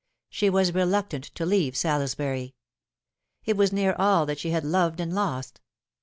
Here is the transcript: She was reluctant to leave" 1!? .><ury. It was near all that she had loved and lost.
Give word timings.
She 0.31 0.49
was 0.49 0.73
reluctant 0.73 1.25
to 1.35 1.45
leave" 1.45 1.73
1!? 1.79 2.07
.><ury. 2.17 2.55
It 3.45 3.55
was 3.55 3.71
near 3.71 3.93
all 3.99 4.25
that 4.25 4.39
she 4.39 4.49
had 4.49 4.63
loved 4.65 4.99
and 4.99 5.13
lost. 5.13 5.61